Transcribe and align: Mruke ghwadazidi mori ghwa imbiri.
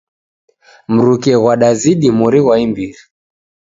Mruke 0.93 1.31
ghwadazidi 1.41 2.07
mori 2.17 2.39
ghwa 2.43 2.55
imbiri. 2.65 2.99